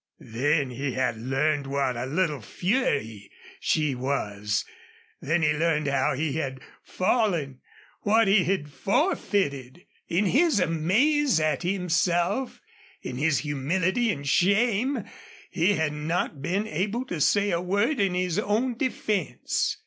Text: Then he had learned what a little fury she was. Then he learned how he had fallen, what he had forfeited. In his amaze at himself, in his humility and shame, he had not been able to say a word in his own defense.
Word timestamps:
Then 0.19 0.71
he 0.71 0.93
had 0.93 1.21
learned 1.21 1.67
what 1.67 1.95
a 1.95 2.07
little 2.07 2.41
fury 2.41 3.29
she 3.59 3.93
was. 3.93 4.65
Then 5.21 5.43
he 5.43 5.53
learned 5.53 5.85
how 5.85 6.15
he 6.15 6.33
had 6.33 6.59
fallen, 6.81 7.61
what 8.01 8.27
he 8.27 8.43
had 8.45 8.71
forfeited. 8.73 9.85
In 10.07 10.25
his 10.25 10.59
amaze 10.59 11.39
at 11.39 11.61
himself, 11.61 12.61
in 13.03 13.17
his 13.17 13.37
humility 13.45 14.09
and 14.11 14.27
shame, 14.27 15.03
he 15.51 15.73
had 15.75 15.93
not 15.93 16.41
been 16.41 16.65
able 16.65 17.05
to 17.05 17.21
say 17.21 17.51
a 17.51 17.61
word 17.61 17.99
in 17.99 18.15
his 18.15 18.39
own 18.39 18.73
defense. 18.75 19.77